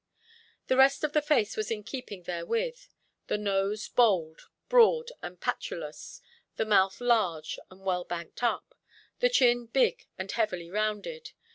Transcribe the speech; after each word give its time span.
The 0.65 0.77
rest 0.77 1.03
of 1.03 1.13
the 1.13 1.21
face 1.21 1.55
was 1.55 1.69
in 1.69 1.83
keeping 1.83 2.23
therewith: 2.23 2.87
the 3.27 3.37
nose 3.37 3.87
bold, 3.87 4.49
broad, 4.67 5.11
and 5.21 5.39
patulous, 5.39 6.21
the 6.55 6.65
mouth 6.65 6.99
large 7.01 7.59
and 7.69 7.81
well 7.81 8.03
banked 8.03 8.41
up, 8.41 8.73
the 9.19 9.29
chin 9.29 9.67
big 9.67 10.07
and 10.17 10.31
heavily 10.31 10.71
rounded. 10.71 11.33